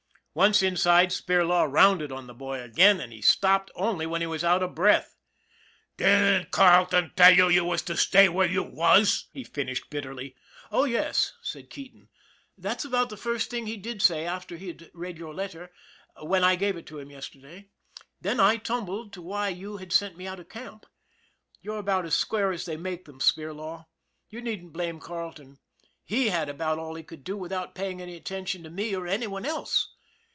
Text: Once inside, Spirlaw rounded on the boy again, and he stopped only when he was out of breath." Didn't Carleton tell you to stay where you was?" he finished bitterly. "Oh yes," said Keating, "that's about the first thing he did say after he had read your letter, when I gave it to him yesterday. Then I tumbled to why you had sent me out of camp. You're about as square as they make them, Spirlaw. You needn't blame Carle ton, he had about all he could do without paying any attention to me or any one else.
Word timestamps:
Once 0.33 0.63
inside, 0.63 1.09
Spirlaw 1.09 1.69
rounded 1.69 2.09
on 2.09 2.25
the 2.25 2.33
boy 2.33 2.61
again, 2.61 3.01
and 3.01 3.11
he 3.11 3.21
stopped 3.21 3.69
only 3.75 4.05
when 4.05 4.21
he 4.21 4.27
was 4.27 4.45
out 4.45 4.63
of 4.63 4.73
breath." 4.73 5.17
Didn't 5.97 6.51
Carleton 6.51 7.11
tell 7.17 7.31
you 7.51 7.77
to 7.77 7.97
stay 7.97 8.29
where 8.29 8.47
you 8.47 8.63
was?" 8.63 9.25
he 9.33 9.43
finished 9.43 9.89
bitterly. 9.89 10.33
"Oh 10.71 10.85
yes," 10.85 11.33
said 11.41 11.69
Keating, 11.69 12.07
"that's 12.57 12.85
about 12.85 13.09
the 13.09 13.17
first 13.17 13.49
thing 13.49 13.67
he 13.67 13.75
did 13.75 14.01
say 14.01 14.25
after 14.25 14.55
he 14.55 14.67
had 14.69 14.89
read 14.93 15.17
your 15.17 15.33
letter, 15.35 15.69
when 16.21 16.45
I 16.45 16.55
gave 16.55 16.77
it 16.77 16.85
to 16.85 16.99
him 16.99 17.11
yesterday. 17.11 17.67
Then 18.21 18.39
I 18.39 18.55
tumbled 18.55 19.11
to 19.11 19.21
why 19.21 19.49
you 19.49 19.75
had 19.77 19.91
sent 19.91 20.15
me 20.15 20.27
out 20.27 20.39
of 20.39 20.47
camp. 20.47 20.85
You're 21.61 21.79
about 21.79 22.05
as 22.05 22.13
square 22.13 22.53
as 22.53 22.63
they 22.63 22.77
make 22.77 23.03
them, 23.03 23.19
Spirlaw. 23.19 23.85
You 24.29 24.39
needn't 24.41 24.71
blame 24.71 25.01
Carle 25.01 25.33
ton, 25.33 25.59
he 26.05 26.29
had 26.29 26.47
about 26.47 26.79
all 26.79 26.95
he 26.95 27.03
could 27.03 27.25
do 27.25 27.35
without 27.35 27.75
paying 27.75 28.01
any 28.01 28.15
attention 28.15 28.63
to 28.63 28.69
me 28.69 28.95
or 28.95 29.05
any 29.05 29.27
one 29.27 29.45
else. 29.45 29.89